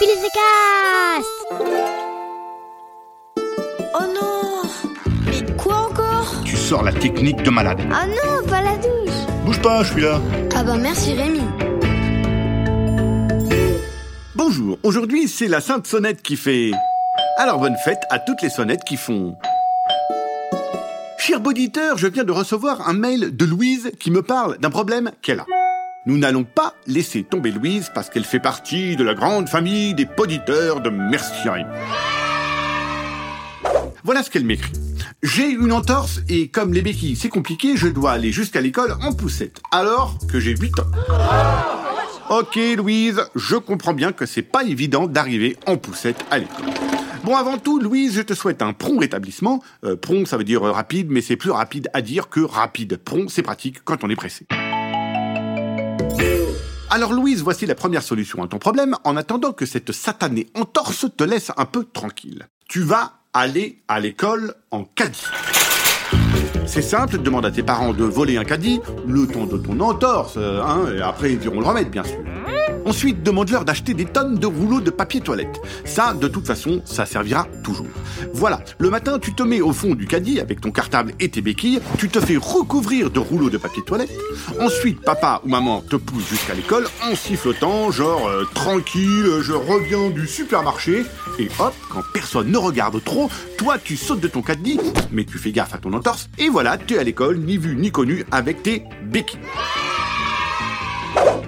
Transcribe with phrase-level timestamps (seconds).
[0.00, 1.26] Billy the Cast
[3.94, 4.62] Oh non.
[5.26, 6.44] Mais quoi encore?
[6.44, 7.80] Tu sors la technique de malade.
[7.92, 9.44] Ah non, pas la douche.
[9.44, 10.20] Bouge pas, je suis là.
[10.54, 11.40] Ah bah merci Rémi.
[14.36, 16.70] Bonjour, aujourd'hui c'est la Sainte Sonnette qui fait...
[17.36, 19.36] Alors bonne fête à toutes les sonnettes qui font...
[21.18, 25.10] Cher auditeur, je viens de recevoir un mail de Louise qui me parle d'un problème
[25.22, 25.46] qu'elle a.
[26.08, 30.06] Nous n'allons pas laisser tomber Louise parce qu'elle fait partie de la grande famille des
[30.06, 31.66] poditeurs de Mercier.
[34.04, 34.72] Voilà ce qu'elle m'écrit.
[35.22, 39.12] J'ai une entorse et comme les béquilles c'est compliqué, je dois aller jusqu'à l'école en
[39.12, 40.86] poussette, alors que j'ai 8 ans.
[42.30, 46.64] Ok Louise, je comprends bien que c'est pas évident d'arriver en poussette à l'école.
[47.24, 49.62] Bon, avant tout, Louise, je te souhaite un prompt rétablissement.
[49.84, 52.96] Euh, prompt, ça veut dire euh, rapide, mais c'est plus rapide à dire que rapide.
[52.96, 54.46] Prompt, c'est pratique quand on est pressé.
[56.90, 61.04] Alors Louise, voici la première solution à ton problème, en attendant que cette satanée entorse
[61.14, 62.48] te laisse un peu tranquille.
[62.66, 65.26] Tu vas aller à l'école en caddie.
[66.66, 70.38] C'est simple, demande à tes parents de voler un caddie, le temps de ton entorse,
[70.38, 72.18] hein, et après ils iront le remettre bien sûr.
[72.88, 75.60] Ensuite, demande-leur d'acheter des tonnes de rouleaux de papier toilette.
[75.84, 77.86] Ça, de toute façon, ça servira toujours.
[78.32, 81.42] Voilà, le matin, tu te mets au fond du caddie avec ton cartable et tes
[81.42, 84.10] béquilles, tu te fais recouvrir de rouleaux de papier toilette.
[84.58, 90.08] Ensuite, papa ou maman te pousse jusqu'à l'école en sifflotant, genre euh, tranquille, je reviens
[90.08, 91.04] du supermarché.
[91.38, 93.28] Et hop, quand personne ne regarde trop,
[93.58, 94.80] toi tu sautes de ton caddie,
[95.12, 97.76] mais tu fais gaffe à ton entorse, et voilà, tu es à l'école, ni vu
[97.76, 99.40] ni connu, avec tes béquilles.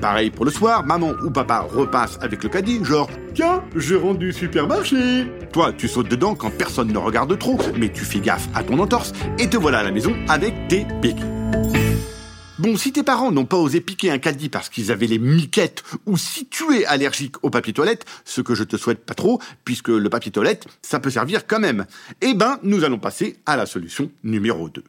[0.00, 4.32] Pareil pour le soir, maman ou papa repasse avec le caddie, genre Tiens, j'ai rendu
[4.32, 8.62] supermarché Toi, tu sautes dedans quand personne ne regarde trop, mais tu fais gaffe à
[8.62, 11.24] ton entorse, et te voilà à la maison avec tes béquilles.
[12.58, 15.84] Bon, si tes parents n'ont pas osé piquer un caddie parce qu'ils avaient les miquettes,
[16.06, 19.40] ou si tu es allergique au papier toilette, ce que je te souhaite pas trop,
[19.64, 21.86] puisque le papier toilette, ça peut servir quand même.
[22.20, 24.82] Eh ben, nous allons passer à la solution numéro 2.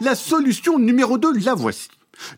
[0.00, 1.88] La solution numéro 2, la voici.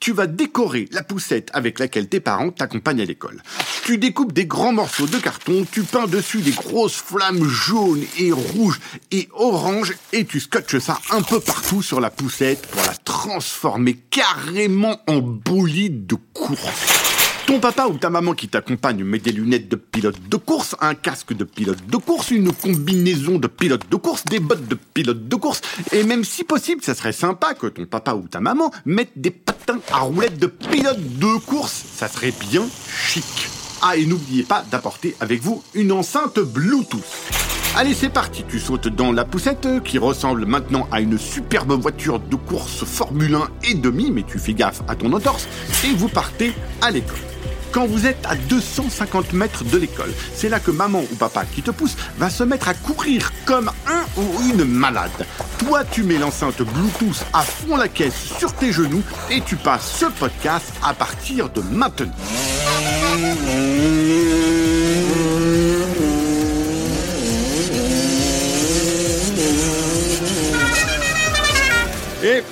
[0.00, 3.42] Tu vas décorer la poussette avec laquelle tes parents t'accompagnent à l'école.
[3.84, 8.32] Tu découpes des grands morceaux de carton, tu peins dessus des grosses flammes jaunes et
[8.32, 12.94] rouges et oranges et tu scotches ça un peu partout sur la poussette pour la
[12.94, 16.95] transformer carrément en bolide de course.
[17.46, 20.96] Ton papa ou ta maman qui t'accompagne met des lunettes de pilote de course, un
[20.96, 25.28] casque de pilote de course, une combinaison de pilote de course, des bottes de pilote
[25.28, 25.60] de course,
[25.92, 29.30] et même si possible, ça serait sympa que ton papa ou ta maman mette des
[29.30, 33.24] patins à roulettes de pilote de course, ça serait bien chic.
[33.80, 37.04] Ah, et n'oubliez pas d'apporter avec vous une enceinte Bluetooth.
[37.76, 42.18] Allez, c'est parti, tu sautes dans la poussette qui ressemble maintenant à une superbe voiture
[42.18, 45.46] de course Formule 1 et demi, mais tu fais gaffe à ton entorse,
[45.84, 46.52] et vous partez
[46.82, 47.35] à l'école
[47.76, 50.10] quand vous êtes à 250 mètres de l'école.
[50.34, 53.70] C'est là que maman ou papa qui te pousse va se mettre à courir comme
[53.86, 55.26] un ou une malade.
[55.58, 59.98] Toi, tu mets l'enceinte Bluetooth à fond la caisse sur tes genoux et tu passes
[60.00, 62.06] ce podcast à partir de maintenant.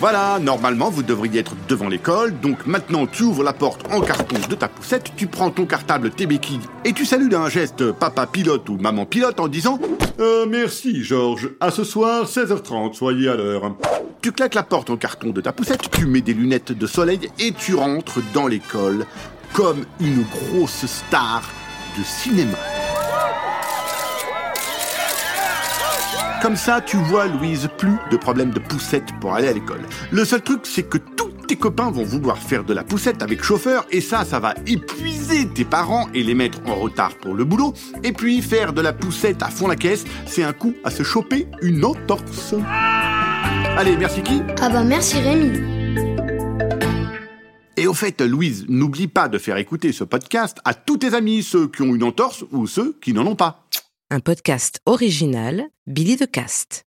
[0.00, 4.36] Voilà, normalement vous devriez être devant l'école, donc maintenant tu ouvres la porte en carton
[4.48, 8.26] de ta poussette, tu prends ton cartable, tes béquilles, et tu salues d'un geste papa
[8.26, 9.78] pilote ou maman pilote en disant
[10.20, 13.76] euh, merci Georges, à ce soir 16h30, soyez à l'heure.
[14.20, 17.30] Tu claques la porte en carton de ta poussette, tu mets des lunettes de soleil
[17.38, 19.06] et tu rentres dans l'école
[19.52, 21.42] comme une grosse star
[21.96, 22.58] de cinéma.
[26.40, 29.80] Comme ça, tu vois, Louise, plus de problème de poussette pour aller à l'école.
[30.12, 33.42] Le seul truc, c'est que tous tes copains vont vouloir faire de la poussette avec
[33.42, 37.44] chauffeur, et ça, ça va épuiser tes parents et les mettre en retard pour le
[37.44, 37.74] boulot.
[38.04, 41.02] Et puis, faire de la poussette à fond la caisse, c'est un coup à se
[41.02, 42.54] choper une entorse.
[43.76, 44.40] Allez, merci qui?
[44.60, 45.58] Ah bah merci Rémi
[47.76, 51.42] Et au fait, Louise, n'oublie pas de faire écouter ce podcast à tous tes amis,
[51.42, 53.64] ceux qui ont une entorse ou ceux qui n'en ont pas.
[54.10, 56.86] Un podcast original, Billy de Cast.